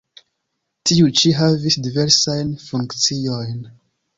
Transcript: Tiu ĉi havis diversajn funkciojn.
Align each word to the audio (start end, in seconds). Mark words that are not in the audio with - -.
Tiu 0.91 1.11
ĉi 1.19 1.33
havis 1.41 1.77
diversajn 1.89 2.51
funkciojn. 2.65 3.65